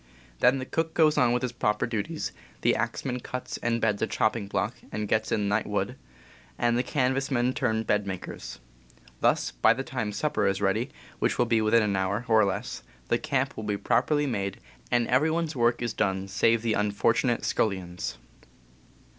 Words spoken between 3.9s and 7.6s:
a chopping block and gets in night wood, and the canvas men